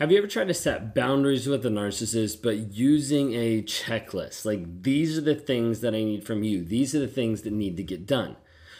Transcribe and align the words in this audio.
Have 0.00 0.10
you 0.10 0.16
ever 0.16 0.26
tried 0.26 0.48
to 0.48 0.54
set 0.54 0.94
boundaries 0.94 1.46
with 1.46 1.66
a 1.66 1.68
narcissist, 1.68 2.40
but 2.42 2.72
using 2.72 3.34
a 3.34 3.60
checklist? 3.60 4.46
Like, 4.46 4.82
these 4.82 5.18
are 5.18 5.20
the 5.20 5.34
things 5.34 5.82
that 5.82 5.92
I 5.94 6.02
need 6.02 6.24
from 6.24 6.42
you. 6.42 6.64
These 6.64 6.94
are 6.94 7.00
the 7.00 7.06
things 7.06 7.42
that 7.42 7.52
need 7.52 7.76
to 7.76 7.82
get 7.82 8.06
done. 8.06 8.36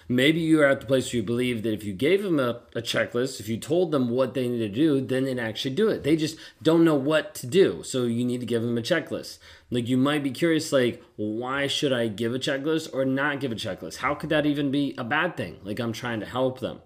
Maybe 0.09 0.41
you 0.41 0.63
are 0.63 0.67
at 0.69 0.81
the 0.81 0.87
place 0.87 1.13
where 1.13 1.19
you 1.19 1.23
believe 1.23 1.63
that 1.63 1.75
if 1.75 1.85
you 1.85 1.93
gave 1.93 2.23
them 2.23 2.41
a, 2.41 2.63
a, 2.75 2.81
checklist, 2.81 3.39
if 3.39 3.51
you 3.51 3.59
told 3.59 3.91
them 3.91 4.09
what 4.09 4.33
they 4.33 4.49
need 4.49 4.61
to 4.61 4.69
do, 4.71 5.03
then 5.03 5.25
they'd 5.25 5.39
actually 5.39 5.75
do 5.75 5.91
it. 5.91 6.05
They 6.05 6.17
just 6.17 6.39
don't 6.63 6.87
know 6.87 6.95
what 6.95 7.35
to 7.35 7.47
do. 7.47 7.83
So 7.83 8.05
you 8.05 8.25
need 8.25 8.41
to 8.41 8.47
give 8.47 8.63
them 8.63 8.79
a 8.79 8.83
checklist. 8.83 9.41
Like 9.71 9.89
you 9.89 9.99
might 9.99 10.23
be 10.23 10.31
curious, 10.31 10.73
like, 10.73 11.05
why 11.17 11.67
should 11.67 11.93
I 11.93 12.09
give 12.09 12.35
a 12.35 12.39
checklist 12.39 12.95
or 12.95 13.05
not 13.05 13.41
give 13.41 13.53
a 13.53 13.57
checklist? 13.57 13.99
How 13.99 14.15
could 14.15 14.31
that 14.31 14.47
even 14.47 14.71
be 14.71 14.95
a 14.97 15.05
bad 15.05 15.37
thing? 15.37 15.59
Like 15.65 15.81
I'm 15.81 15.93
trying 15.93 16.21
to 16.21 16.27
help 16.27 16.61
them. 16.61 16.81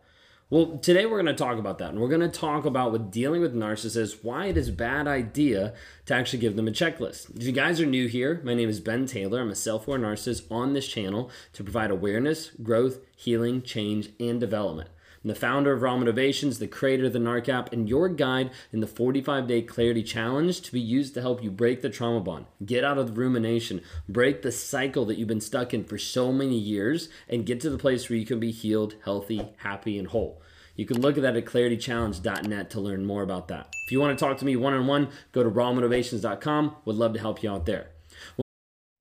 Well, 0.50 0.76
today 0.76 1.06
we're 1.06 1.22
going 1.22 1.34
to 1.34 1.42
talk 1.42 1.58
about 1.58 1.78
that. 1.78 1.90
And 1.90 2.00
we're 2.00 2.08
going 2.08 2.20
to 2.20 2.28
talk 2.28 2.66
about 2.66 2.92
with 2.92 3.10
dealing 3.10 3.40
with 3.40 3.54
narcissists, 3.54 4.22
why 4.22 4.46
it 4.46 4.58
is 4.58 4.68
a 4.68 4.72
bad 4.72 5.08
idea 5.08 5.72
to 6.04 6.14
actually 6.14 6.40
give 6.40 6.54
them 6.54 6.68
a 6.68 6.70
checklist. 6.70 7.34
If 7.34 7.44
you 7.44 7.52
guys 7.52 7.80
are 7.80 7.86
new 7.86 8.08
here, 8.08 8.42
my 8.44 8.52
name 8.52 8.68
is 8.68 8.78
Ben 8.78 9.06
Taylor. 9.06 9.40
I'm 9.40 9.48
a 9.48 9.54
self 9.54 9.88
aware 9.88 9.98
narcissist 9.98 10.50
on 10.50 10.74
this 10.74 10.86
channel 10.86 11.30
to 11.54 11.64
provide 11.64 11.90
awareness, 11.90 12.50
growth, 12.62 12.98
healing, 13.16 13.62
change, 13.62 14.10
and 14.20 14.38
development. 14.38 14.90
I'm 15.24 15.28
the 15.28 15.34
founder 15.34 15.72
of 15.72 15.80
Raw 15.80 15.96
Motivations, 15.96 16.58
the 16.58 16.66
creator 16.66 17.06
of 17.06 17.14
the 17.14 17.18
NARC 17.18 17.48
app, 17.48 17.72
and 17.72 17.88
your 17.88 18.10
guide 18.10 18.50
in 18.72 18.80
the 18.80 18.86
45 18.86 19.46
day 19.46 19.62
clarity 19.62 20.02
challenge 20.02 20.60
to 20.60 20.70
be 20.72 20.80
used 20.80 21.14
to 21.14 21.22
help 21.22 21.42
you 21.42 21.50
break 21.50 21.80
the 21.80 21.88
trauma 21.88 22.20
bond, 22.20 22.44
get 22.62 22.84
out 22.84 22.98
of 22.98 23.06
the 23.06 23.12
rumination, 23.14 23.80
break 24.06 24.42
the 24.42 24.52
cycle 24.52 25.06
that 25.06 25.16
you've 25.16 25.26
been 25.26 25.40
stuck 25.40 25.72
in 25.72 25.82
for 25.82 25.96
so 25.96 26.30
many 26.30 26.58
years, 26.58 27.08
and 27.26 27.46
get 27.46 27.58
to 27.62 27.70
the 27.70 27.78
place 27.78 28.10
where 28.10 28.18
you 28.18 28.26
can 28.26 28.38
be 28.38 28.50
healed, 28.50 28.96
healthy, 29.06 29.54
happy, 29.58 29.98
and 29.98 30.08
whole. 30.08 30.42
You 30.76 30.84
can 30.84 31.00
look 31.00 31.16
at 31.16 31.22
that 31.22 31.36
at 31.36 31.46
claritychallenge.net 31.46 32.68
to 32.68 32.80
learn 32.80 33.06
more 33.06 33.22
about 33.22 33.48
that. 33.48 33.72
If 33.86 33.92
you 33.92 34.00
want 34.00 34.18
to 34.18 34.22
talk 34.22 34.36
to 34.38 34.44
me 34.44 34.56
one 34.56 34.74
on 34.74 34.86
one, 34.86 35.08
go 35.32 35.42
to 35.42 35.50
rawmotivations.com. 35.50 36.76
Would 36.84 36.96
love 36.96 37.14
to 37.14 37.20
help 37.20 37.42
you 37.42 37.50
out 37.50 37.64
there. 37.64 37.86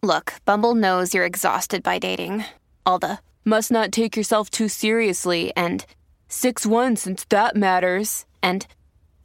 Look, 0.01 0.35
Bumble 0.45 0.75
knows 0.75 1.13
you're 1.13 1.25
exhausted 1.25 1.83
by 1.83 1.99
dating. 1.99 2.45
All 2.85 2.99
the 2.99 3.19
must 3.43 3.71
not 3.71 3.91
take 3.91 4.15
yourself 4.15 4.49
too 4.49 4.69
seriously 4.69 5.51
and 5.57 5.85
6 6.33 6.65
1 6.65 6.95
since 6.95 7.23
that 7.25 7.55
matters. 7.55 8.25
And 8.41 8.65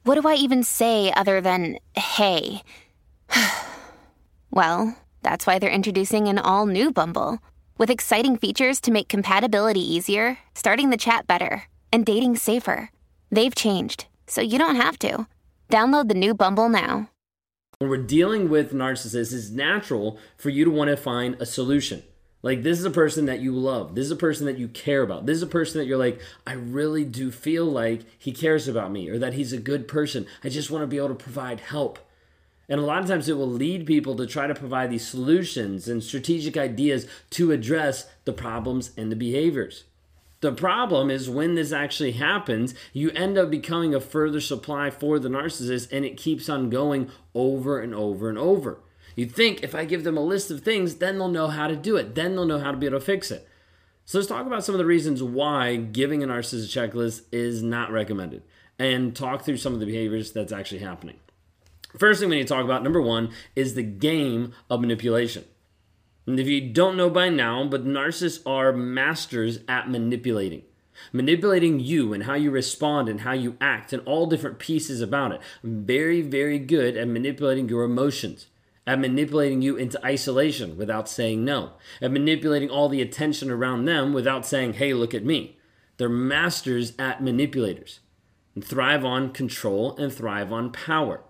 what 0.04 0.20
do 0.20 0.28
I 0.28 0.34
even 0.34 0.62
say 0.62 1.10
other 1.12 1.40
than 1.40 1.78
hey? 1.96 2.62
well, 4.50 4.96
that's 5.22 5.46
why 5.46 5.58
they're 5.58 5.70
introducing 5.70 6.28
an 6.28 6.38
all 6.38 6.66
new 6.66 6.92
Bumble 6.92 7.38
with 7.78 7.90
exciting 7.90 8.36
features 8.36 8.80
to 8.82 8.92
make 8.92 9.08
compatibility 9.08 9.80
easier, 9.80 10.38
starting 10.54 10.90
the 10.90 10.96
chat 10.96 11.26
better 11.26 11.64
and 11.92 12.04
dating 12.04 12.36
safer. 12.36 12.90
They've 13.30 13.54
changed, 13.54 14.06
so 14.26 14.42
you 14.42 14.58
don't 14.58 14.76
have 14.76 14.98
to. 14.98 15.26
Download 15.70 16.08
the 16.08 16.14
new 16.14 16.34
Bumble 16.34 16.68
now. 16.68 17.10
When 17.78 17.88
we're 17.88 17.96
dealing 17.96 18.50
with 18.50 18.74
narcissists, 18.74 19.32
it's 19.32 19.50
natural 19.50 20.18
for 20.36 20.50
you 20.50 20.64
to 20.66 20.70
want 20.70 20.88
to 20.88 20.96
find 20.96 21.40
a 21.40 21.46
solution. 21.46 22.02
Like, 22.42 22.62
this 22.62 22.78
is 22.78 22.84
a 22.84 22.90
person 22.90 23.26
that 23.26 23.40
you 23.40 23.52
love. 23.52 23.94
This 23.94 24.04
is 24.04 24.10
a 24.12 24.16
person 24.16 24.46
that 24.46 24.58
you 24.58 24.68
care 24.68 25.02
about. 25.02 25.26
This 25.26 25.36
is 25.36 25.42
a 25.42 25.46
person 25.48 25.80
that 25.80 25.86
you're 25.86 25.98
like, 25.98 26.20
I 26.46 26.52
really 26.52 27.04
do 27.04 27.32
feel 27.32 27.64
like 27.64 28.02
he 28.16 28.30
cares 28.30 28.68
about 28.68 28.92
me 28.92 29.08
or 29.08 29.18
that 29.18 29.34
he's 29.34 29.52
a 29.52 29.58
good 29.58 29.88
person. 29.88 30.26
I 30.44 30.48
just 30.48 30.70
want 30.70 30.82
to 30.82 30.86
be 30.86 30.98
able 30.98 31.08
to 31.08 31.14
provide 31.14 31.60
help. 31.60 31.98
And 32.68 32.78
a 32.78 32.84
lot 32.84 33.02
of 33.02 33.08
times 33.08 33.28
it 33.28 33.36
will 33.36 33.50
lead 33.50 33.86
people 33.86 34.14
to 34.16 34.26
try 34.26 34.46
to 34.46 34.54
provide 34.54 34.90
these 34.90 35.06
solutions 35.06 35.88
and 35.88 36.02
strategic 36.02 36.56
ideas 36.56 37.08
to 37.30 37.50
address 37.50 38.08
the 38.24 38.32
problems 38.32 38.92
and 38.96 39.10
the 39.10 39.16
behaviors. 39.16 39.84
The 40.40 40.52
problem 40.52 41.10
is 41.10 41.28
when 41.28 41.56
this 41.56 41.72
actually 41.72 42.12
happens, 42.12 42.74
you 42.92 43.10
end 43.10 43.36
up 43.36 43.50
becoming 43.50 43.94
a 43.94 44.00
further 44.00 44.40
supply 44.40 44.90
for 44.90 45.18
the 45.18 45.28
narcissist 45.28 45.90
and 45.90 46.04
it 46.04 46.16
keeps 46.16 46.48
on 46.48 46.70
going 46.70 47.10
over 47.34 47.80
and 47.80 47.92
over 47.92 48.28
and 48.28 48.38
over. 48.38 48.78
You 49.18 49.26
think 49.26 49.64
if 49.64 49.74
I 49.74 49.84
give 49.84 50.04
them 50.04 50.16
a 50.16 50.20
list 50.20 50.48
of 50.48 50.60
things, 50.60 50.94
then 50.94 51.18
they'll 51.18 51.26
know 51.26 51.48
how 51.48 51.66
to 51.66 51.74
do 51.74 51.96
it. 51.96 52.14
Then 52.14 52.36
they'll 52.36 52.46
know 52.46 52.60
how 52.60 52.70
to 52.70 52.76
be 52.76 52.86
able 52.86 53.00
to 53.00 53.04
fix 53.04 53.32
it. 53.32 53.48
So 54.04 54.16
let's 54.16 54.28
talk 54.28 54.46
about 54.46 54.62
some 54.62 54.76
of 54.76 54.78
the 54.78 54.86
reasons 54.86 55.24
why 55.24 55.74
giving 55.74 56.22
a 56.22 56.28
narcissist 56.28 56.76
a 56.76 56.88
checklist 56.88 57.22
is 57.32 57.60
not 57.60 57.90
recommended 57.90 58.44
and 58.78 59.16
talk 59.16 59.42
through 59.42 59.56
some 59.56 59.74
of 59.74 59.80
the 59.80 59.86
behaviors 59.86 60.30
that's 60.30 60.52
actually 60.52 60.82
happening. 60.82 61.16
First 61.98 62.20
thing 62.20 62.28
we 62.28 62.36
need 62.36 62.46
to 62.46 62.54
talk 62.54 62.64
about, 62.64 62.84
number 62.84 63.02
one, 63.02 63.30
is 63.56 63.74
the 63.74 63.82
game 63.82 64.52
of 64.70 64.80
manipulation. 64.80 65.44
And 66.24 66.38
if 66.38 66.46
you 66.46 66.72
don't 66.72 66.96
know 66.96 67.10
by 67.10 67.28
now, 67.28 67.64
but 67.64 67.84
narcissists 67.84 68.40
are 68.46 68.72
masters 68.72 69.58
at 69.66 69.90
manipulating. 69.90 70.62
Manipulating 71.12 71.80
you 71.80 72.12
and 72.12 72.22
how 72.22 72.34
you 72.34 72.52
respond 72.52 73.08
and 73.08 73.22
how 73.22 73.32
you 73.32 73.56
act 73.60 73.92
and 73.92 74.00
all 74.06 74.26
different 74.26 74.60
pieces 74.60 75.00
about 75.00 75.32
it. 75.32 75.40
Very, 75.64 76.22
very 76.22 76.60
good 76.60 76.96
at 76.96 77.08
manipulating 77.08 77.68
your 77.68 77.82
emotions, 77.82 78.46
at 78.88 78.98
manipulating 78.98 79.60
you 79.60 79.76
into 79.76 80.02
isolation 80.02 80.78
without 80.78 81.10
saying 81.10 81.44
no, 81.44 81.72
at 82.00 82.10
manipulating 82.10 82.70
all 82.70 82.88
the 82.88 83.02
attention 83.02 83.50
around 83.50 83.84
them 83.84 84.14
without 84.14 84.46
saying, 84.46 84.72
hey, 84.72 84.94
look 84.94 85.12
at 85.12 85.26
me. 85.26 85.58
They're 85.98 86.08
masters 86.08 86.94
at 86.98 87.22
manipulators 87.22 88.00
and 88.54 88.64
thrive 88.64 89.04
on 89.04 89.34
control 89.34 89.94
and 89.98 90.10
thrive 90.10 90.50
on 90.50 90.72
power. 90.72 91.20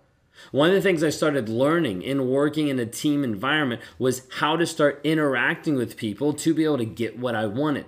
One 0.53 0.69
of 0.69 0.77
the 0.77 0.81
things 0.81 1.03
I 1.03 1.11
started 1.11 1.49
learning 1.49 2.03
in 2.03 2.29
working 2.29 2.69
in 2.69 2.79
a 2.79 2.87
team 2.87 3.25
environment 3.25 3.83
was 3.99 4.23
how 4.35 4.57
to 4.57 4.65
start 4.65 5.01
interacting 5.03 5.75
with 5.75 5.97
people 5.97 6.33
to 6.35 6.55
be 6.55 6.63
able 6.63 6.79
to 6.79 6.85
get 6.85 7.19
what 7.19 7.35
I 7.35 7.47
wanted. 7.47 7.87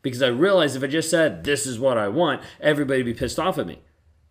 Because 0.00 0.22
I 0.22 0.28
realized 0.28 0.76
if 0.76 0.82
I 0.82 0.86
just 0.86 1.10
said, 1.10 1.44
this 1.44 1.66
is 1.66 1.78
what 1.78 1.98
I 1.98 2.08
want, 2.08 2.40
everybody 2.58 3.00
would 3.00 3.12
be 3.12 3.18
pissed 3.18 3.38
off 3.38 3.58
at 3.58 3.66
me. 3.66 3.80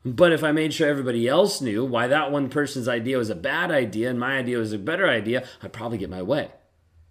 But 0.06 0.32
if 0.32 0.44
I 0.44 0.52
made 0.52 0.74
sure 0.74 0.88
everybody 0.88 1.28
else 1.28 1.60
knew 1.60 1.84
why 1.84 2.08
that 2.08 2.32
one 2.32 2.50
person's 2.50 2.88
idea 2.88 3.18
was 3.18 3.30
a 3.30 3.36
bad 3.36 3.70
idea 3.70 4.10
and 4.10 4.20
my 4.20 4.38
idea 4.38 4.58
was 4.58 4.72
a 4.72 4.78
better 4.78 5.10
idea, 5.10 5.46
I'd 5.62 5.74
probably 5.74 5.98
get 5.98 6.10
my 6.10 6.22
way. 6.22 6.52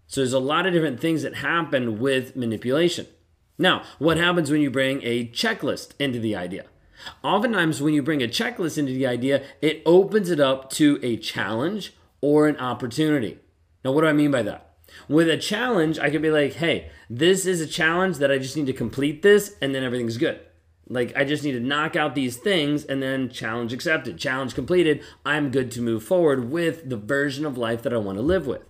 So 0.07 0.23
there's 0.23 0.33
a 0.33 0.39
lot 0.39 0.67
of 0.67 0.73
different 0.73 0.99
things 0.99 1.23
that 1.23 1.37
happen 1.37 1.99
with 1.99 2.35
manipulation. 2.35 3.07
Now, 3.59 3.83
what 3.99 4.17
happens 4.17 4.51
when 4.51 4.63
you 4.63 4.71
bring 4.71 5.03
a 5.03 5.27
checklist 5.27 5.93
into 5.99 6.19
the 6.19 6.35
idea? 6.35 6.65
Oftentimes, 7.23 7.83
when 7.83 7.93
you 7.93 8.03
bring 8.03 8.23
a 8.23 8.29
checklist 8.29 8.79
into 8.79 8.93
the 8.93 9.07
idea, 9.07 9.43
it 9.61 9.83
opens 9.85 10.31
it 10.31 10.41
up 10.41 10.71
to 10.71 10.99
a 11.03 11.17
challenge 11.19 11.93
or 12.21 12.49
an 12.49 12.57
opportunity. 12.57 13.39
Now, 13.85 13.93
what 13.93 14.01
do 14.01 14.07
I 14.07 14.13
mean 14.13 14.31
by 14.31 14.43
that? 14.43 14.77
With 15.09 15.29
a 15.29 15.37
challenge, 15.37 15.99
I 15.99 16.11
could 16.11 16.23
be 16.23 16.31
like, 16.31 16.55
hey, 16.55 16.91
this 17.11 17.47
is 17.47 17.61
a 17.61 17.67
challenge 17.67 18.17
that 18.19 18.31
I 18.31 18.39
just 18.39 18.57
need 18.57 18.67
to 18.67 18.73
complete 18.73 19.23
this 19.23 19.57
and 19.61 19.75
then 19.75 19.85
everything's 19.85 20.17
good. 20.17 20.41
Like, 20.89 21.13
I 21.15 21.25
just 21.25 21.45
need 21.45 21.53
to 21.53 21.61
knock 21.61 21.97
out 21.97 22.15
these 22.15 22.37
things 22.37 22.85
and 22.85 23.03
then 23.03 23.29
challenge 23.29 23.73
accepted, 23.73 24.19
challenge 24.19 24.55
completed. 24.55 25.03
I'm 25.25 25.51
good 25.51 25.71
to 25.73 25.83
move 25.83 26.03
forward 26.03 26.51
with 26.51 26.89
the 26.89 26.97
version 26.97 27.45
of 27.45 27.59
life 27.59 27.83
that 27.83 27.93
I 27.93 27.99
want 27.99 28.17
to 28.17 28.23
live 28.23 28.47
with. 28.47 28.63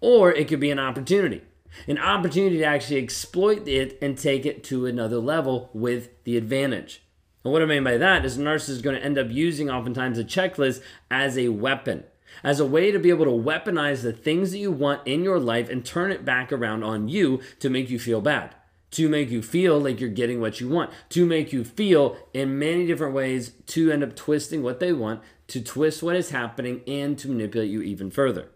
Or 0.00 0.32
it 0.32 0.46
could 0.46 0.60
be 0.60 0.70
an 0.70 0.78
opportunity 0.78 1.42
an 1.86 1.98
opportunity 1.98 2.58
to 2.58 2.64
actually 2.64 2.98
exploit 2.98 3.66
it 3.68 3.98
and 4.00 4.16
take 4.16 4.46
it 4.46 4.64
to 4.64 4.86
another 4.86 5.18
level 5.18 5.70
with 5.72 6.22
the 6.24 6.36
advantage. 6.36 7.02
And 7.44 7.52
what 7.52 7.62
I 7.62 7.66
mean 7.66 7.84
by 7.84 7.96
that 7.96 8.24
is 8.24 8.36
a 8.36 8.40
narcissist 8.40 8.70
is 8.70 8.82
going 8.82 8.96
to 8.96 9.04
end 9.04 9.18
up 9.18 9.30
using 9.30 9.70
oftentimes 9.70 10.18
a 10.18 10.24
checklist 10.24 10.82
as 11.10 11.38
a 11.38 11.48
weapon, 11.48 12.04
as 12.42 12.58
a 12.60 12.66
way 12.66 12.90
to 12.90 12.98
be 12.98 13.10
able 13.10 13.24
to 13.24 13.30
weaponize 13.30 14.02
the 14.02 14.12
things 14.12 14.50
that 14.50 14.58
you 14.58 14.72
want 14.72 15.06
in 15.06 15.22
your 15.22 15.38
life 15.38 15.68
and 15.68 15.84
turn 15.84 16.10
it 16.10 16.24
back 16.24 16.52
around 16.52 16.82
on 16.82 17.08
you 17.08 17.40
to 17.60 17.70
make 17.70 17.88
you 17.88 17.98
feel 17.98 18.20
bad, 18.20 18.54
to 18.96 19.10
make 19.10 19.30
you 19.30 19.42
feel 19.42 19.78
like 19.78 20.00
you're 20.00 20.08
getting 20.08 20.40
what 20.40 20.58
you 20.58 20.70
want, 20.70 20.90
to 21.10 21.26
make 21.26 21.52
you 21.52 21.64
feel 21.64 22.16
in 22.32 22.58
many 22.58 22.86
different 22.86 23.14
ways 23.14 23.50
to 23.66 23.92
end 23.92 24.02
up 24.02 24.16
twisting 24.16 24.62
what 24.62 24.80
they 24.80 24.90
want, 24.90 25.20
to 25.48 25.60
twist 25.60 26.02
what 26.02 26.16
is 26.16 26.30
happening, 26.30 26.80
and 26.86 27.18
to 27.18 27.28
manipulate 27.28 27.70
you 27.70 27.82
even 27.82 28.10
further. 28.10 28.48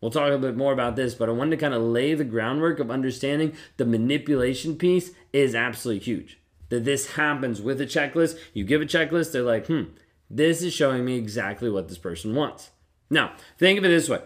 We'll 0.00 0.10
talk 0.10 0.32
a 0.32 0.38
bit 0.38 0.56
more 0.56 0.72
about 0.72 0.96
this, 0.96 1.14
but 1.14 1.28
I 1.28 1.32
wanted 1.32 1.50
to 1.50 1.56
kind 1.58 1.74
of 1.74 1.82
lay 1.82 2.14
the 2.14 2.24
groundwork 2.24 2.78
of 2.78 2.90
understanding 2.90 3.52
the 3.76 3.84
manipulation 3.84 4.76
piece 4.76 5.10
is 5.34 5.54
absolutely 5.54 6.02
huge 6.02 6.38
that 6.70 6.84
this 6.84 7.12
happens 7.12 7.60
with 7.60 7.78
a 7.78 7.86
checklist. 7.86 8.38
You 8.54 8.64
give 8.64 8.80
a 8.80 8.86
checklist, 8.86 9.32
they're 9.32 9.42
like, 9.42 9.66
hmm, 9.66 9.82
this 10.30 10.62
is 10.62 10.72
showing 10.72 11.04
me 11.04 11.18
exactly 11.18 11.68
what 11.70 11.88
this 11.88 11.98
person 11.98 12.34
wants. 12.34 12.70
Now, 13.10 13.34
think 13.58 13.78
of 13.78 13.84
it 13.84 13.88
this 13.88 14.08
way. 14.08 14.22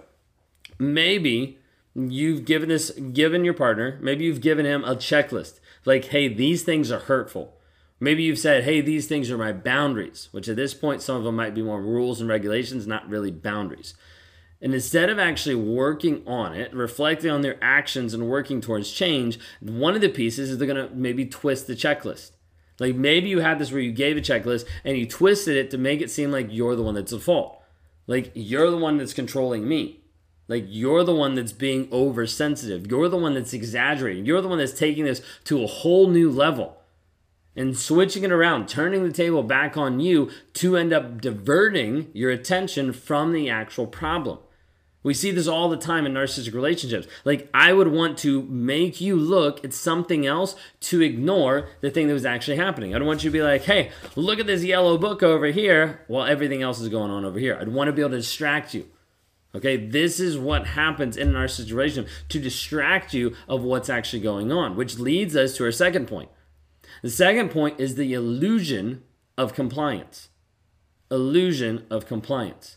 Maybe 0.79 1.59
you've 1.99 2.45
given 2.45 2.69
this 2.69 2.91
given 2.91 3.45
your 3.45 3.55
partner, 3.55 3.99
maybe 4.01 4.25
you've 4.25 4.41
given 4.41 4.67
him 4.67 4.85
a 4.85 4.95
checklist. 4.97 5.61
Like, 5.85 6.07
hey, 6.07 6.29
these 6.29 6.63
things 6.63 6.91
are 6.93 7.01
hurtful. 7.01 7.55
Maybe 8.01 8.23
you've 8.23 8.39
said, 8.39 8.65
hey, 8.65 8.81
these 8.81 9.09
things 9.09 9.31
are 9.31 9.39
my 9.39 9.53
boundaries, 9.53 10.29
which 10.31 10.49
at 10.49 10.57
this 10.57 10.73
point, 10.73 11.03
some 11.03 11.17
of 11.17 11.25
them 11.25 11.35
might 11.35 11.55
be 11.55 11.63
more 11.63 11.83
rules 11.83 12.21
and 12.21 12.31
regulations, 12.31 12.87
not 12.87 13.09
really 13.09 13.33
boundaries. 13.33 13.95
And 14.61 14.75
instead 14.75 15.09
of 15.09 15.19
actually 15.19 15.55
working 15.57 16.23
on 16.27 16.55
it, 16.55 16.75
reflecting 16.75 17.31
on 17.31 17.43
their 17.43 17.63
actions 17.63 18.15
and 18.15 18.29
working 18.29 18.61
towards 18.61 18.93
change, 18.93 19.39
one 19.61 19.95
of 19.95 20.01
the 20.01 20.09
pieces 20.09 20.51
is 20.51 20.59
they're 20.59 20.67
going 20.67 20.89
to 20.89 20.95
maybe 20.95 21.27
twist 21.27 21.67
the 21.67 21.75
checklist. 21.75 22.33
Like 22.79 22.95
maybe 22.95 23.29
you 23.29 23.41
had 23.41 23.59
this 23.59 23.73
where 23.73 23.81
you 23.81 23.93
gave 23.93 24.17
a 24.17 24.21
checklist 24.21 24.65
and 24.85 24.97
you 24.97 25.07
twisted 25.07 25.57
it 25.57 25.71
to 25.73 25.79
make 25.79 26.01
it 26.01 26.11
seem 26.11 26.31
like 26.31 26.49
you're 26.51 26.77
the 26.77 26.83
one 26.83 26.95
that's 26.95 27.13
at 27.13 27.23
fault. 27.23 27.63
Like 28.07 28.31
you're 28.35 28.71
the 28.71 28.77
one 28.77 28.99
that's 28.99 29.15
controlling 29.15 29.69
me. 29.69 30.01
Like 30.49 30.65
you're 30.67 31.05
the 31.05 31.15
one 31.15 31.35
that's 31.35 31.53
being 31.53 31.89
oversensitive. 31.93 32.87
You're 32.91 33.09
the 33.09 33.19
one 33.19 33.35
that's 33.35 33.53
exaggerating. 33.53 34.25
You're 34.25 34.41
the 34.41 34.49
one 34.49 34.59
that's 34.59 34.73
taking 34.73 35.05
this 35.05 35.23
to 35.45 35.63
a 35.63 35.67
whole 35.67 36.09
new 36.09 36.31
level 36.31 36.79
and 37.55 37.77
switching 37.77 38.23
it 38.23 38.33
around, 38.33 38.69
turning 38.69 39.05
the 39.05 39.13
table 39.13 39.43
back 39.43 39.77
on 39.77 40.01
you 40.01 40.31
to 40.55 40.77
end 40.77 40.93
up 40.93 41.21
diverting 41.21 42.09
your 42.15 42.31
attention 42.31 42.93
from 42.93 43.33
the 43.33 43.51
actual 43.51 43.87
problem. 43.87 44.39
We 45.03 45.15
see 45.15 45.31
this 45.31 45.47
all 45.47 45.69
the 45.69 45.77
time 45.77 46.07
in 46.07 46.13
narcissistic 46.13 46.55
relationships. 46.55 47.07
Like, 47.25 47.49
I 47.55 47.73
would 47.73 47.89
want 47.89 48.19
to 48.19 48.43
make 48.43 49.01
you 49.01 49.17
look 49.17 49.65
at 49.65 49.73
something 49.73 50.27
else 50.27 50.57
to 50.81 51.01
ignore 51.01 51.69
the 51.81 51.91
thing 51.91 52.09
that 52.09 52.15
was 52.15 52.27
actually 52.27 52.57
happening. 52.57 52.95
I'd 52.95 53.03
want 53.03 53.23
you 53.23 53.31
to 53.31 53.33
be 53.33 53.43
like, 53.43 53.63
hey, 53.63 53.91
look 54.17 54.39
at 54.41 54.47
this 54.47 54.65
yellow 54.65 54.99
book 54.99 55.23
over 55.23 55.47
here 55.47 56.03
while 56.09 56.27
everything 56.27 56.63
else 56.63 56.81
is 56.81 56.89
going 56.89 57.11
on 57.11 57.25
over 57.25 57.39
here. 57.39 57.57
I'd 57.61 57.69
want 57.69 57.89
to 57.89 57.93
be 57.93 58.03
able 58.03 58.11
to 58.11 58.17
distract 58.17 58.75
you. 58.75 58.87
Okay, 59.59 59.77
this 59.77 60.21
is 60.21 60.39
what 60.39 60.69
happens 60.69 61.17
in 61.17 61.33
narcissistic 61.33 61.75
relationship 61.75 62.09
to 62.29 62.39
distract 62.39 63.13
you 63.13 63.35
of 63.49 63.65
what's 63.65 63.91
actually 63.91 64.21
going 64.21 64.53
on, 64.53 64.77
which 64.77 65.01
leads 65.01 65.35
us 65.35 65.57
to 65.57 65.65
our 65.65 65.73
second 65.73 66.07
point. 66.07 66.29
The 67.03 67.11
second 67.11 67.51
point 67.51 67.81
is 67.81 67.97
the 67.97 68.15
illusion 68.15 69.03
of 69.37 69.55
compliance. 69.55 70.29
Illusion 71.11 71.87
of 71.91 72.07
compliance. 72.07 72.77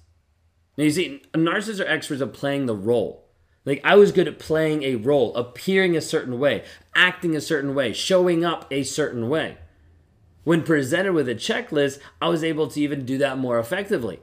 Now, 0.75 0.85
you 0.85 0.89
see, 0.89 1.21
narcissists 1.35 1.79
are 1.79 1.87
experts 1.87 2.19
at 2.19 2.33
playing 2.33 2.65
the 2.65 2.75
role. 2.75 3.27
Like, 3.63 3.81
I 3.83 3.93
was 3.95 4.11
good 4.11 4.27
at 4.27 4.39
playing 4.39 4.81
a 4.81 4.95
role, 4.95 5.35
appearing 5.35 5.95
a 5.95 6.01
certain 6.01 6.39
way, 6.39 6.63
acting 6.95 7.35
a 7.35 7.41
certain 7.41 7.75
way, 7.75 7.93
showing 7.93 8.43
up 8.43 8.65
a 8.71 8.81
certain 8.81 9.29
way. 9.29 9.59
When 10.45 10.63
presented 10.63 11.13
with 11.13 11.29
a 11.29 11.35
checklist, 11.35 11.99
I 12.19 12.27
was 12.29 12.43
able 12.43 12.69
to 12.69 12.81
even 12.81 13.05
do 13.05 13.19
that 13.19 13.37
more 13.37 13.59
effectively. 13.59 14.19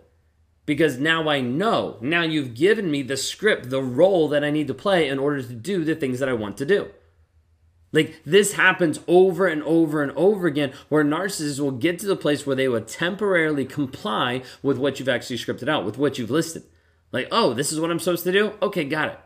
Because 0.69 0.99
now 0.99 1.31
I 1.31 1.41
know, 1.41 1.97
now 2.03 2.21
you've 2.21 2.53
given 2.53 2.91
me 2.91 3.01
the 3.01 3.17
script, 3.17 3.71
the 3.71 3.83
role 3.83 4.29
that 4.29 4.45
I 4.45 4.51
need 4.51 4.67
to 4.67 4.75
play 4.75 5.09
in 5.09 5.19
order 5.19 5.43
to 5.43 5.55
do 5.55 5.83
the 5.83 5.95
things 5.95 6.19
that 6.19 6.29
I 6.29 6.35
want 6.35 6.59
to 6.59 6.67
do. 6.67 6.91
Like 7.91 8.21
this 8.27 8.53
happens 8.53 9.01
over 9.09 9.47
and 9.47 9.63
over 9.63 10.03
and 10.03 10.13
over 10.13 10.47
again 10.47 10.75
where 10.91 11.03
narcissists 11.03 11.59
will 11.59 11.71
get 11.71 11.99
to 12.01 12.07
the 12.07 12.17
place 12.17 12.47
where 12.47 12.55
they 12.55 12.69
will 12.69 12.83
temporarily 12.83 13.65
comply 13.65 14.43
with 14.63 14.77
what 14.77 14.99
you've 14.99 15.09
actually 15.09 15.39
scripted 15.39 15.71
out, 15.71 15.87
with 15.87 15.97
what 15.97 16.19
you've 16.19 16.31
listed. 16.31 16.65
Like, 17.13 17.29
oh, 17.33 17.55
this 17.55 17.73
is 17.73 17.81
what 17.81 17.91
I'm 17.91 17.99
supposed 17.99 18.25
to 18.25 18.33
do? 18.33 18.53
Okay, 18.61 18.85
got 18.85 19.09
it. 19.09 19.19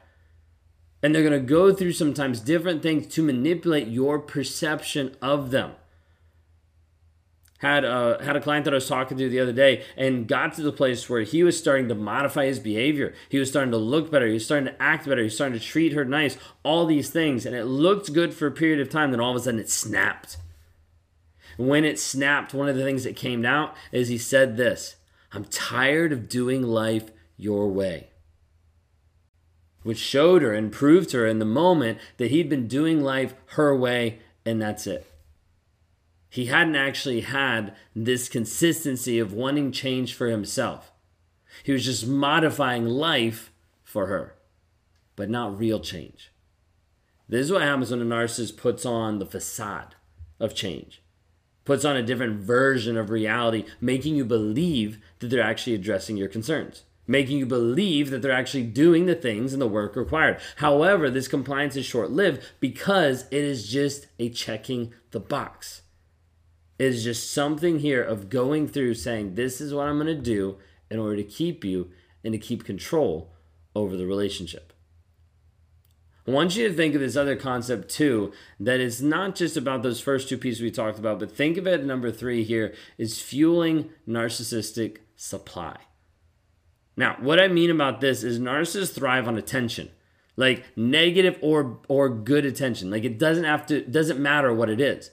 And 1.03 1.13
they're 1.13 1.29
going 1.29 1.33
to 1.33 1.45
go 1.45 1.75
through 1.75 1.95
sometimes 1.95 2.39
different 2.39 2.85
things 2.85 3.09
to 3.17 3.23
manipulate 3.25 3.89
your 3.89 4.21
perception 4.21 5.17
of 5.21 5.51
them 5.51 5.73
had 7.63 7.85
a, 7.85 8.19
had 8.21 8.35
a 8.35 8.41
client 8.41 8.65
that 8.65 8.75
I 8.75 8.77
was 8.77 8.89
talking 8.89 9.17
to 9.17 9.29
the 9.29 9.39
other 9.39 9.53
day 9.53 9.85
and 9.97 10.27
got 10.27 10.53
to 10.55 10.63
the 10.63 10.73
place 10.73 11.09
where 11.09 11.23
he 11.23 11.45
was 11.45 11.57
starting 11.57 11.87
to 11.89 11.95
modify 11.95 12.47
his 12.47 12.59
behavior. 12.59 13.15
He 13.29 13.39
was 13.39 13.49
starting 13.49 13.71
to 13.71 13.79
look 13.79 14.11
better. 14.11 14.27
He 14.27 14.35
was 14.35 14.45
starting 14.45 14.67
to 14.67 14.83
act 14.83 15.07
better. 15.07 15.21
He 15.21 15.27
was 15.27 15.37
starting 15.37 15.59
to 15.59 15.65
treat 15.65 15.93
her 15.93 16.05
nice, 16.05 16.37
all 16.65 16.87
these 16.87 17.11
things. 17.11 17.47
And 17.47 17.55
it 17.55 17.67
looked 17.67 18.13
good 18.13 18.35
for 18.35 18.49
a 18.49 18.53
period 18.53 18.81
of 18.81 18.91
time. 18.91 19.13
Then 19.13 19.21
all 19.21 19.31
of 19.31 19.37
a 19.37 19.41
sudden 19.41 19.61
it 19.61 19.71
snapped. 19.71 20.39
When 21.57 21.85
it 21.85 22.01
snapped, 22.01 22.53
one 22.53 22.69
of 22.69 22.75
the 22.75 22.83
things 22.83 23.05
that 23.05 23.15
came 23.15 23.47
out 23.47 23.77
is 23.93 24.09
he 24.09 24.19
said 24.19 24.57
this 24.57 24.97
I'm 25.31 25.45
tired 25.45 26.11
of 26.11 26.29
doing 26.29 26.65
life 26.65 27.13
your 27.37 27.69
way. 27.69 28.09
Which 29.85 29.99
showed 29.99 30.43
her 30.43 30.53
and 30.53 30.73
proved 30.73 31.11
to 31.11 31.19
her 31.19 31.27
in 31.29 31.39
the 31.39 31.45
moment 31.45 31.99
that 32.17 32.33
he'd 32.33 32.49
been 32.49 32.67
doing 32.67 33.05
life 33.05 33.35
her 33.51 33.77
way, 33.77 34.19
and 34.45 34.61
that's 34.61 34.89
it 34.89 35.12
he 36.33 36.47
hadn't 36.47 36.77
actually 36.77 37.21
had 37.21 37.77
this 37.95 38.27
consistency 38.27 39.19
of 39.19 39.35
wanting 39.35 39.71
change 39.71 40.15
for 40.15 40.29
himself. 40.29 40.91
He 41.63 41.73
was 41.73 41.85
just 41.85 42.07
modifying 42.07 42.87
life 42.87 43.53
for 43.83 44.07
her, 44.07 44.35
but 45.15 45.29
not 45.29 45.59
real 45.59 45.79
change. 45.79 46.33
This 47.29 47.45
is 47.45 47.53
what 47.53 47.61
happens 47.61 47.91
when 47.91 48.01
a 48.01 48.07
narcissist 48.07 48.57
puts 48.57 48.87
on 48.87 49.19
the 49.19 49.27
facade 49.27 49.95
of 50.41 50.55
change, 50.55 51.03
puts 51.67 51.85
on 51.85 51.99
a 51.99 52.03
different 52.03 52.41
version 52.41 52.97
of 52.97 53.11
reality, 53.11 53.67
making 53.79 54.17
you 54.17 54.25
believe 54.25 55.01
that 55.19 55.27
they're 55.29 55.43
actually 55.43 55.75
addressing 55.75 56.17
your 56.17 56.29
concerns 56.29 56.85
making 57.05 57.37
you 57.37 57.45
believe 57.45 58.11
that 58.11 58.23
they're 58.23 58.31
actually 58.31 58.63
doing 58.63 59.07
the 59.07 59.15
things 59.15 59.53
and 59.53 59.61
the 59.61 59.67
work 59.67 59.97
required. 59.97 60.41
However, 60.57 61.11
this 61.11 61.27
compliance 61.27 61.75
is 61.75 61.85
short 61.85 62.13
lived 62.13 62.41
because 62.61 63.27
it 63.33 63.43
is 63.43 63.69
just 63.69 64.07
a 64.21 64.31
checking 64.31 64.95
the 65.11 65.19
box 65.19 65.83
is 66.83 67.05
just 67.05 67.33
something 67.33 67.79
here 67.79 68.03
of 68.03 68.29
going 68.29 68.69
through 68.69 68.95
saying, 68.95 69.35
This 69.35 69.61
is 69.61 69.73
what 69.73 69.87
I'm 69.87 69.99
going 69.99 70.07
to 70.07 70.15
do 70.15 70.59
in 70.91 70.99
order 70.99 71.17
to 71.17 71.23
keep 71.23 71.65
you 71.65 71.91
and 72.25 72.33
to 72.33 72.39
keep 72.39 72.65
control 72.65 73.33
over 73.75 73.97
the 73.97 74.07
relationship. 74.07 74.73
I 76.27 76.31
want 76.31 76.55
you 76.55 76.69
to 76.69 76.75
think 76.75 76.95
of 76.95 77.01
this 77.01 77.17
other 77.17 77.35
concept 77.35 77.89
too, 77.89 78.33
that 78.61 78.79
is 78.79 79.03
not 79.03 79.35
just 79.35 79.57
about 79.57 79.83
those 79.83 80.01
first 80.01 80.29
two 80.29 80.39
pieces 80.39 80.63
we 80.63 80.71
talked 80.71 80.99
about, 80.99 81.19
but 81.19 81.35
think 81.35 81.57
of 81.57 81.67
it 81.67 81.85
number 81.85 82.13
three 82.13 82.45
here 82.45 82.75
is 82.97 83.21
fueling 83.21 83.91
narcissistic 84.07 84.99
supply. 85.17 85.77
Now, 86.97 87.17
what 87.21 87.41
I 87.41 87.49
mean 87.49 87.71
about 87.71 88.01
this 88.01 88.23
is 88.23 88.39
narcissists 88.39 88.95
thrive 88.95 89.27
on 89.27 89.37
attention, 89.37 89.91
like 90.37 90.65
negative 90.77 91.39
or 91.41 91.81
or 91.89 92.09
good 92.09 92.45
attention. 92.45 92.91
Like 92.91 93.05
it 93.05 93.19
doesn't 93.19 93.45
have 93.45 93.67
to 93.67 93.81
doesn't 93.81 94.21
matter 94.21 94.53
what 94.53 94.71
it 94.71 94.81
is. 94.81 95.11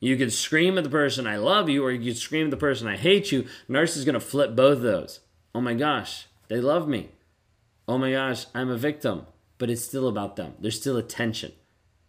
You 0.00 0.16
could 0.16 0.32
scream 0.32 0.78
at 0.78 0.84
the 0.84 0.90
person, 0.90 1.26
I 1.26 1.36
love 1.36 1.68
you, 1.68 1.84
or 1.84 1.90
you 1.90 2.12
could 2.12 2.20
scream 2.20 2.46
at 2.46 2.50
the 2.50 2.56
person, 2.56 2.86
I 2.86 2.96
hate 2.96 3.32
you. 3.32 3.46
Nurse 3.66 3.96
is 3.96 4.04
going 4.04 4.14
to 4.14 4.20
flip 4.20 4.54
both 4.54 4.78
of 4.78 4.82
those. 4.82 5.20
Oh 5.54 5.60
my 5.60 5.74
gosh, 5.74 6.26
they 6.48 6.60
love 6.60 6.88
me. 6.88 7.10
Oh 7.88 7.98
my 7.98 8.12
gosh, 8.12 8.46
I'm 8.54 8.70
a 8.70 8.76
victim. 8.76 9.26
But 9.58 9.70
it's 9.70 9.84
still 9.84 10.06
about 10.06 10.36
them. 10.36 10.54
There's 10.60 10.80
still 10.80 10.96
attention. 10.96 11.52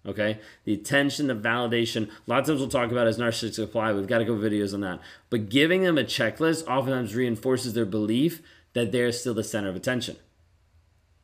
Okay? 0.05 0.39
The 0.65 0.73
attention, 0.73 1.27
the 1.27 1.35
validation. 1.35 2.09
A 2.09 2.29
lot 2.29 2.41
of 2.41 2.45
times 2.45 2.59
we'll 2.59 2.69
talk 2.69 2.91
about 2.91 3.07
as 3.07 3.17
narcissist 3.17 3.55
supply. 3.55 3.91
We've 3.91 4.05
got 4.05 4.21
a 4.21 4.25
couple 4.25 4.37
videos 4.37 4.73
on 4.73 4.81
that. 4.81 4.99
But 5.31 5.49
giving 5.49 5.81
them 5.81 5.97
a 5.97 6.03
checklist 6.03 6.67
oftentimes 6.67 7.15
reinforces 7.15 7.73
their 7.73 7.85
belief 7.85 8.41
that 8.73 8.91
they're 8.91 9.11
still 9.11 9.33
the 9.33 9.43
center 9.43 9.69
of 9.69 9.75
attention. 9.75 10.17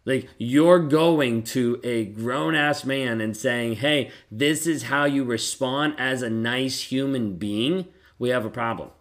Like 0.05 0.29
you're 0.37 0.79
going 0.79 1.43
to 1.43 1.79
a 1.83 2.05
grown 2.05 2.55
ass 2.55 2.85
man 2.85 3.19
and 3.19 3.35
saying, 3.35 3.77
hey, 3.77 4.11
this 4.31 4.67
is 4.67 4.83
how 4.83 5.05
you 5.05 5.23
respond 5.23 5.95
as 5.97 6.21
a 6.21 6.29
nice 6.29 6.91
human 6.91 7.37
being, 7.37 7.87
we 8.19 8.29
have 8.29 8.45
a 8.45 8.49
problem. 8.49 8.91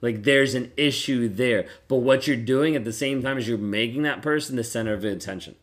Like 0.00 0.22
there's 0.22 0.54
an 0.54 0.72
issue 0.78 1.28
there. 1.28 1.66
But 1.86 1.96
what 1.96 2.26
you're 2.26 2.36
doing 2.36 2.74
at 2.74 2.84
the 2.84 2.92
same 2.92 3.22
time 3.22 3.36
is 3.36 3.46
you're 3.46 3.58
making 3.58 4.02
that 4.02 4.22
person 4.22 4.56
the 4.56 4.64
center 4.64 4.94
of 4.94 5.04
attention. 5.04 5.56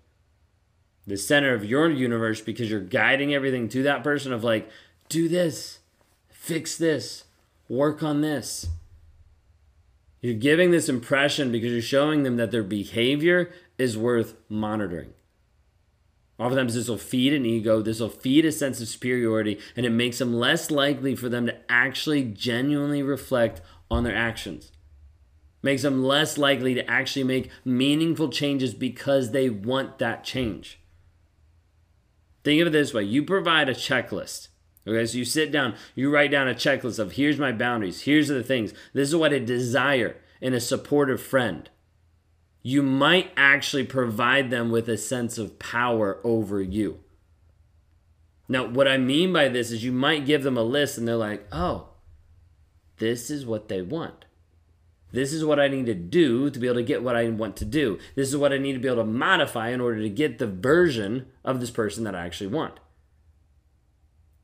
The 1.08 1.18
center 1.18 1.54
of 1.56 1.66
your 1.66 1.90
universe 1.90 2.40
because 2.40 2.70
you're 2.70 2.80
guiding 2.80 3.34
everything 3.34 3.70
to 3.70 3.84
that 3.84 4.04
person 4.04 4.32
of 4.32 4.44
like, 4.44 4.70
do 5.10 5.28
this, 5.28 5.80
fix 6.30 6.78
this, 6.78 7.24
work 7.68 8.04
on 8.04 8.22
this. 8.22 8.68
You're 10.22 10.34
giving 10.34 10.72
this 10.72 10.90
impression 10.90 11.52
because 11.52 11.72
you're 11.72 11.82
showing 11.82 12.24
them 12.24 12.38
that 12.38 12.52
their 12.52 12.64
behavior 12.64 13.52
is 13.78 13.98
worth 13.98 14.36
monitoring. 14.50 15.14
Oftentimes, 16.40 16.76
this 16.76 16.88
will 16.88 16.98
feed 16.98 17.34
an 17.34 17.46
ego, 17.46 17.82
this 17.82 18.00
will 18.00 18.10
feed 18.10 18.46
a 18.46 18.52
sense 18.52 18.80
of 18.80 18.88
superiority, 18.88 19.60
and 19.76 19.86
it 19.86 19.92
makes 19.92 20.20
them 20.20 20.34
less 20.34 20.70
likely 20.70 21.16
for 21.16 21.30
them 21.30 21.48
to 21.48 21.56
actually 21.68 22.24
genuinely 22.24 23.02
reflect 23.02 23.62
on 23.90 24.04
their 24.04 24.16
actions. 24.16 24.72
Makes 25.64 25.82
them 25.82 26.04
less 26.04 26.38
likely 26.38 26.76
to 26.76 26.88
actually 26.90 27.24
make 27.24 27.50
meaningful 27.66 28.30
changes 28.30 28.76
because 28.76 29.32
they 29.32 29.50
want 29.50 29.98
that 29.98 30.24
change. 30.24 30.80
Think 32.44 32.62
of 32.62 32.68
it 32.68 32.72
this 32.72 32.94
way 32.94 33.04
you 33.04 33.24
provide 33.24 33.68
a 33.68 33.74
checklist. 33.74 34.50
Okay, 34.88 35.06
so 35.06 35.18
you 35.18 35.26
sit 35.26 35.52
down, 35.52 35.76
you 35.96 36.10
write 36.10 36.32
down 36.32 36.48
a 36.48 36.54
checklist 36.54 36.98
of 36.98 37.14
here's 37.14 37.38
my 37.38 37.52
boundaries, 37.52 38.04
here's 38.04 38.30
the 38.30 38.44
things, 38.44 38.74
this 38.94 39.10
is 39.10 39.16
what 39.16 39.34
I 39.34 39.40
desire 39.40 40.16
in 40.40 40.54
a 40.54 40.60
supportive 40.62 41.22
friend 41.22 41.70
you 42.68 42.84
might 42.84 43.32
actually 43.38 43.86
provide 43.86 44.50
them 44.50 44.70
with 44.70 44.90
a 44.90 44.98
sense 44.98 45.38
of 45.38 45.58
power 45.58 46.20
over 46.26 46.62
you. 46.62 47.00
Now, 48.50 48.68
what 48.68 48.90
I 48.90 48.98
mean 48.98 49.32
by 49.32 49.48
this 49.48 49.72
is 49.72 49.86
you 49.86 49.94
might 49.94 50.26
give 50.26 50.44
them 50.44 50.58
a 50.58 50.64
list 50.64 50.98
and 50.98 51.08
they're 51.08 51.16
like, 51.16 51.48
oh, 51.54 51.88
this 52.98 53.30
is 53.30 53.46
what 53.46 53.70
they 53.70 53.82
want. 53.82 54.26
This 55.14 55.32
is 55.32 55.46
what 55.46 55.62
I 55.62 55.70
need 55.70 55.86
to 55.86 55.94
do 55.94 56.50
to 56.50 56.60
be 56.60 56.68
able 56.68 56.76
to 56.76 56.84
get 56.84 57.04
what 57.04 57.16
I 57.16 57.30
want 57.30 57.56
to 57.56 57.66
do. 57.66 58.00
This 58.16 58.28
is 58.28 58.36
what 58.36 58.52
I 58.52 58.58
need 58.58 58.74
to 58.74 58.80
be 58.80 58.90
able 58.90 59.04
to 59.04 59.06
modify 59.06 59.70
in 59.70 59.80
order 59.80 60.02
to 60.02 60.10
get 60.10 60.38
the 60.38 60.48
version 60.48 61.28
of 61.46 61.62
this 61.62 61.72
person 61.72 62.04
that 62.04 62.16
I 62.16 62.26
actually 62.26 62.48
want. 62.48 62.82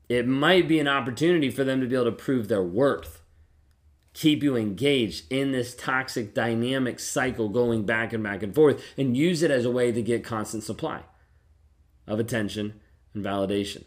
It 0.10 0.28
might 0.28 0.68
be 0.68 0.80
an 0.80 0.88
opportunity 0.88 1.50
for 1.50 1.64
them 1.64 1.82
to 1.82 1.88
be 1.88 1.96
able 1.96 2.06
to 2.06 2.12
prove 2.12 2.48
their 2.48 2.64
worth 2.64 3.24
keep 4.14 4.44
you 4.44 4.56
engaged 4.56 5.32
in 5.32 5.52
this 5.52 5.76
toxic 5.76 6.34
dynamic 6.34 7.00
cycle 7.00 7.50
going 7.50 7.84
back 7.84 8.14
and 8.14 8.24
back 8.24 8.44
and 8.44 8.54
forth 8.54 8.84
and 8.98 9.18
use 9.18 9.42
it 9.42 9.52
as 9.52 9.66
a 9.66 9.72
way 9.72 9.92
to 9.92 10.02
get 10.02 10.24
constant 10.24 10.64
supply 10.64 11.02
of 12.06 12.20
attention 12.20 12.80
and 13.14 13.26
validation. 13.26 13.84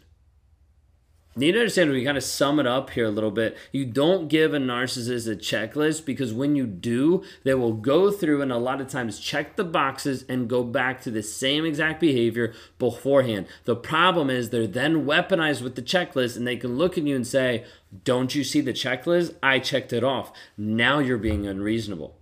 Need 1.37 1.51
to 1.51 1.59
understand 1.59 1.91
we 1.91 2.03
kind 2.03 2.17
of 2.17 2.23
sum 2.23 2.59
it 2.59 2.65
up 2.65 2.89
here 2.89 3.05
a 3.05 3.11
little 3.11 3.29
bit. 3.29 3.55
You 3.71 3.85
don't 3.85 4.27
give 4.27 4.55
a 4.55 4.57
narcissist 4.57 5.31
a 5.31 5.35
checklist 5.35 6.03
because 6.03 6.33
when 6.33 6.55
you 6.55 6.65
do, 6.65 7.23
they 7.43 7.53
will 7.53 7.73
go 7.73 8.09
through 8.09 8.41
and 8.41 8.51
a 8.51 8.57
lot 8.57 8.81
of 8.81 8.89
times 8.89 9.19
check 9.19 9.55
the 9.55 9.63
boxes 9.63 10.25
and 10.27 10.49
go 10.49 10.63
back 10.63 10.99
to 11.01 11.11
the 11.11 11.21
same 11.21 11.63
exact 11.63 11.99
behavior 11.99 12.55
beforehand. 12.79 13.45
The 13.65 13.75
problem 13.75 14.31
is 14.31 14.49
they're 14.49 14.65
then 14.65 15.05
weaponized 15.05 15.61
with 15.61 15.75
the 15.75 15.83
checklist 15.83 16.37
and 16.37 16.47
they 16.47 16.57
can 16.57 16.75
look 16.75 16.97
at 16.97 17.03
you 17.03 17.15
and 17.15 17.27
say, 17.27 17.65
Don't 18.03 18.33
you 18.33 18.43
see 18.43 18.61
the 18.61 18.73
checklist? 18.73 19.35
I 19.43 19.59
checked 19.59 19.93
it 19.93 20.03
off. 20.03 20.33
Now 20.57 20.97
you're 20.97 21.19
being 21.19 21.45
unreasonable. 21.45 22.17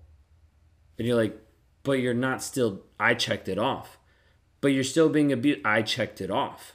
And 0.98 1.08
you're 1.08 1.16
like, 1.16 1.40
But 1.84 2.00
you're 2.00 2.14
not 2.14 2.44
still, 2.44 2.82
I 3.00 3.14
checked 3.14 3.48
it 3.48 3.58
off. 3.58 3.98
But 4.60 4.74
you're 4.74 4.84
still 4.84 5.08
being 5.08 5.32
abused. 5.32 5.66
I 5.66 5.84
checked 5.84 6.20
it 6.20 6.30
off. 6.30 6.75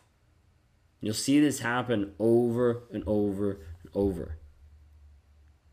You'll 1.01 1.15
see 1.15 1.41
this 1.41 1.61
happen 1.61 2.13
over 2.19 2.83
and 2.93 3.03
over 3.07 3.61
and 3.83 3.91
over. 3.95 4.37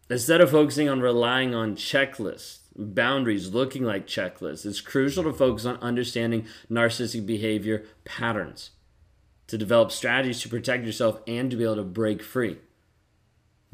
Instead 0.09 0.39
of 0.39 0.51
focusing 0.51 0.87
on 0.87 1.01
relying 1.01 1.53
on 1.53 1.75
checklists, 1.75 2.59
boundaries 2.77 3.53
looking 3.53 3.83
like 3.83 4.07
checklists, 4.07 4.65
it's 4.65 4.79
crucial 4.79 5.23
to 5.23 5.33
focus 5.33 5.65
on 5.65 5.75
understanding 5.77 6.45
narcissistic 6.71 7.25
behavior 7.25 7.85
patterns, 8.05 8.71
to 9.47 9.57
develop 9.57 9.91
strategies 9.91 10.41
to 10.41 10.49
protect 10.49 10.85
yourself 10.85 11.19
and 11.27 11.51
to 11.51 11.57
be 11.57 11.65
able 11.65 11.75
to 11.75 11.83
break 11.83 12.23
free. 12.23 12.57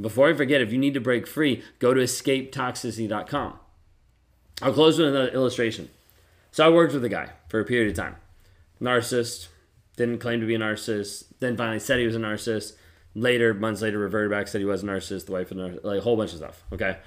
Before 0.01 0.29
I 0.29 0.33
forget, 0.33 0.62
if 0.62 0.72
you 0.72 0.79
need 0.79 0.95
to 0.95 1.01
break 1.01 1.27
free, 1.27 1.63
go 1.77 1.93
to 1.93 2.01
escapetoxicity.com. 2.01 3.60
I'll 4.62 4.74
close 4.74 4.98
with 4.98 5.10
another 5.10 5.29
illustration. 5.29 5.89
So 6.51 6.65
I 6.65 6.69
worked 6.69 6.93
with 6.93 7.05
a 7.05 7.10
guy 7.10 7.29
for 7.48 7.60
a 7.60 7.65
period 7.65 7.91
of 7.91 7.95
time. 7.95 8.15
Narcissist, 8.81 9.50
didn't 9.95 10.19
claim 10.19 10.39
to 10.39 10.45
be 10.45 10.55
a 10.55 10.59
narcissist, 10.59 11.25
then 11.39 11.57
finally 11.57 11.79
said 11.79 12.00
he 12.00 12.05
was 12.05 12.15
a 12.15 12.19
narcissist. 12.19 12.73
Later, 13.15 13.53
months 13.53 13.81
later, 13.81 14.00
reverted 14.00 14.31
back, 14.31 14.47
said 14.47 14.59
he 14.59 14.65
was 14.65 14.83
a 14.83 14.88
narcissist, 14.88 15.27
the 15.27 15.33
wife 15.33 15.51
of 15.51 15.57
narcissist, 15.57 15.83
like 15.83 16.00
a 16.00 16.01
whole 16.01 16.17
bunch 16.17 16.31
of 16.31 16.38
stuff. 16.38 16.63
Okay. 16.71 16.97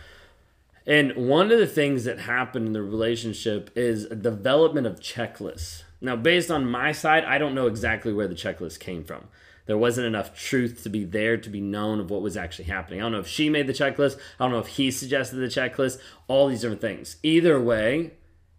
And 0.87 1.13
one 1.17 1.51
of 1.51 1.59
the 1.59 1.67
things 1.67 2.05
that 2.05 2.21
happened 2.21 2.69
in 2.69 2.73
the 2.73 2.83
relationship 2.83 3.71
is 3.75 4.05
a 4.05 4.15
development 4.15 4.87
of 4.87 5.01
checklists. 5.01 5.83
Now, 6.01 6.15
based 6.15 6.51
on 6.51 6.71
my 6.71 6.93
side, 6.93 7.25
I 7.25 7.39
don't 7.39 7.57
know 7.57 7.67
exactly 7.67 8.13
where 8.13 8.29
the 8.29 8.37
checklist 8.37 8.79
came 8.79 9.03
from. 9.03 9.27
There 9.67 9.77
wasn't 9.77 10.07
enough 10.07 10.39
truth 10.39 10.85
to 10.85 10.89
be 10.89 11.05
there 11.05 11.37
to 11.37 11.51
be 11.51 11.61
known 11.61 11.99
of 11.99 12.09
what 12.09 12.23
was 12.23 12.37
actually 12.37 12.67
happening. 12.67 13.01
I 13.01 13.03
don't 13.03 13.13
know 13.13 13.19
if 13.19 13.27
she 13.27 13.51
made 13.51 13.67
the 13.67 13.73
checklist. 13.73 14.17
I 14.39 14.45
don't 14.45 14.53
know 14.53 14.61
if 14.61 14.69
he 14.69 14.93
suggested 14.93 15.37
the 15.37 15.47
checklist. 15.47 15.99
All 16.29 16.47
these 16.47 16.61
different 16.61 16.81
things. 16.81 17.17
Either 17.25 17.61
way, 17.61 18.13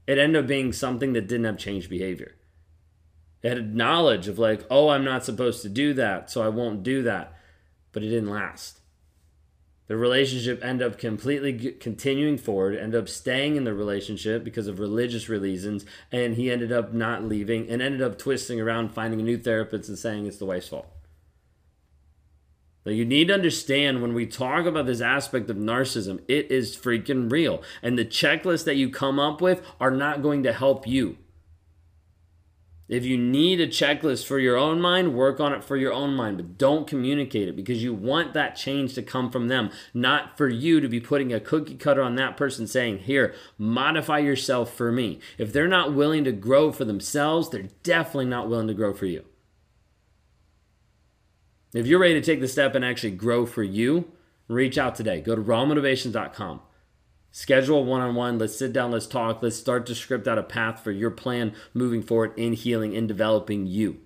it 0.05 0.17
ended 0.17 0.43
up 0.43 0.47
being 0.47 0.73
something 0.73 1.13
that 1.13 1.27
didn't 1.27 1.45
have 1.45 1.57
changed 1.57 1.89
behavior. 1.89 2.35
Had 3.43 3.75
knowledge 3.75 4.27
of 4.27 4.39
like, 4.39 4.65
oh, 4.69 4.89
I'm 4.89 5.05
not 5.05 5.23
supposed 5.23 5.61
to 5.61 5.69
do 5.69 5.93
that, 5.93 6.29
so 6.31 6.41
I 6.41 6.49
won't 6.49 6.83
do 6.83 7.03
that. 7.03 7.33
But 7.91 8.03
it 8.03 8.09
didn't 8.09 8.29
last. 8.29 8.79
The 9.87 9.95
relationship 9.95 10.63
ended 10.63 10.85
up 10.85 10.99
completely 10.99 11.71
continuing 11.71 12.37
forward, 12.37 12.75
ended 12.75 12.99
up 12.99 13.07
staying 13.07 13.55
in 13.55 13.63
the 13.63 13.73
relationship 13.73 14.43
because 14.43 14.67
of 14.67 14.79
religious 14.79 15.29
reasons, 15.29 15.85
and 16.11 16.35
he 16.35 16.51
ended 16.51 16.73
up 16.73 16.93
not 16.93 17.23
leaving 17.23 17.69
and 17.69 17.81
ended 17.81 18.01
up 18.01 18.17
twisting 18.17 18.59
around, 18.59 18.89
finding 18.89 19.21
a 19.21 19.23
new 19.23 19.37
therapist 19.37 19.87
and 19.87 19.97
saying 19.97 20.25
it's 20.25 20.37
the 20.37 20.45
wife's 20.45 20.67
fault. 20.67 20.91
Now, 22.85 22.91
you 22.91 23.05
need 23.05 23.29
to 23.29 23.33
understand 23.33 24.01
when 24.01 24.13
we 24.13 24.25
talk 24.25 24.65
about 24.65 24.85
this 24.85 25.01
aspect 25.01 25.49
of 25.49 25.57
narcissism, 25.57 26.21
it 26.27 26.51
is 26.51 26.75
freaking 26.75 27.31
real. 27.31 27.61
And 27.81 27.97
the 27.97 28.05
checklists 28.05 28.65
that 28.65 28.77
you 28.77 28.89
come 28.89 29.19
up 29.19 29.41
with 29.41 29.61
are 29.79 29.91
not 29.91 30.21
going 30.21 30.43
to 30.43 30.53
help 30.53 30.87
you. 30.87 31.17
If 32.87 33.03
you 33.03 33.17
need 33.17 33.59
a 33.59 33.67
checklist 33.67 34.25
for 34.25 34.39
your 34.39 34.55
own 34.55 34.79
mind, 34.79 35.13
work 35.13 35.41
on 35.41 35.51
it 35.51 35.63
for 35.63 35.75
your 35.75 35.91
own 35.91 36.13
mind, 36.15 36.37
but 36.37 36.57
don't 36.57 36.87
communicate 36.87 37.49
it 37.49 37.55
because 37.55 37.83
you 37.83 37.93
want 37.93 38.33
that 38.33 38.55
change 38.55 38.93
to 38.93 39.03
come 39.03 39.29
from 39.29 39.49
them, 39.49 39.71
not 39.93 40.37
for 40.37 40.47
you 40.47 40.79
to 40.79 40.87
be 40.87 41.01
putting 41.01 41.33
a 41.33 41.41
cookie 41.41 41.75
cutter 41.75 42.01
on 42.01 42.15
that 42.15 42.37
person 42.37 42.65
saying, 42.65 42.99
Here, 42.99 43.35
modify 43.57 44.19
yourself 44.19 44.73
for 44.73 44.91
me. 44.91 45.19
If 45.37 45.51
they're 45.51 45.67
not 45.67 45.93
willing 45.93 46.23
to 46.23 46.31
grow 46.31 46.71
for 46.71 46.85
themselves, 46.85 47.49
they're 47.49 47.67
definitely 47.83 48.25
not 48.25 48.47
willing 48.47 48.67
to 48.67 48.73
grow 48.73 48.93
for 48.93 49.05
you. 49.05 49.25
If 51.73 51.87
you're 51.87 51.99
ready 51.99 52.13
to 52.13 52.21
take 52.21 52.39
the 52.39 52.47
step 52.47 52.73
and 52.73 52.85
actually 52.85 53.11
grow 53.11 53.45
for 53.45 53.63
you, 53.63 54.13
reach 54.47 54.77
out 54.77 54.95
today. 54.95 55.19
Go 55.19 55.35
to 55.35 55.41
rawmotivations.com. 55.41 56.61
Schedule 57.37 57.85
one 57.85 58.01
on 58.01 58.15
one. 58.15 58.39
Let's 58.39 58.57
sit 58.57 58.73
down. 58.73 58.89
Let's 58.89 59.05
talk. 59.05 59.43
Let's 59.43 59.55
start 59.55 59.85
to 59.85 59.93
script 59.93 60.27
out 60.27 60.39
a 60.39 60.43
path 60.43 60.83
for 60.83 60.89
your 60.89 61.11
plan 61.11 61.53
moving 61.71 62.01
forward 62.01 62.33
in 62.35 62.53
healing, 62.53 62.93
in 62.93 63.05
developing 63.05 63.67
you. 63.67 63.99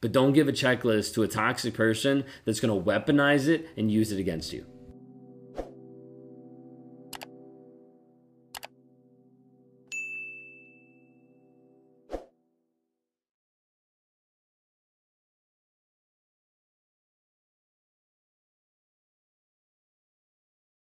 But 0.00 0.12
don't 0.12 0.32
give 0.32 0.46
a 0.46 0.52
checklist 0.52 1.14
to 1.14 1.24
a 1.24 1.28
toxic 1.28 1.74
person 1.74 2.24
that's 2.44 2.60
going 2.60 2.72
to 2.72 2.88
weaponize 2.88 3.48
it 3.48 3.70
and 3.76 3.90
use 3.90 4.12
it 4.12 4.20
against 4.20 4.52
you. 4.52 4.64